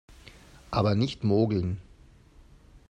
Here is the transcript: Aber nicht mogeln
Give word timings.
Aber 0.71 0.95
nicht 0.95 1.23
mogeln 1.23 1.77